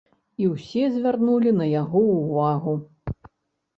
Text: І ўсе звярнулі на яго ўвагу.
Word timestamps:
І 0.43 0.47
ўсе 0.53 0.83
звярнулі 0.95 1.51
на 1.59 1.65
яго 1.81 2.01
ўвагу. 2.17 2.73